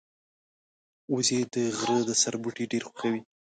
وزې 1.13 1.39
د 1.53 1.55
غره 1.77 1.99
د 2.09 2.11
سر 2.21 2.33
بوټي 2.41 2.65
ډېر 2.71 2.83
خوښوي 2.89 3.21